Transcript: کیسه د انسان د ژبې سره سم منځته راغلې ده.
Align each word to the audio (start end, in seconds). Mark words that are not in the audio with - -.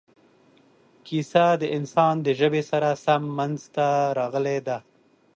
کیسه 1.07 1.45
د 1.61 1.63
انسان 1.77 2.15
د 2.25 2.27
ژبې 2.39 2.61
سره 2.71 2.89
سم 3.05 3.21
منځته 3.37 3.87
راغلې 4.19 4.59
ده. 4.67 4.77